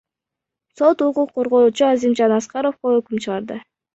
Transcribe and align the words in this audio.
Сот 0.77 0.97
укук 1.07 1.29
коргоочу 1.35 1.83
Азимжан 1.91 2.33
Аскаровго 2.39 2.87
өкүм 3.01 3.15
чыгарды. 3.23 3.55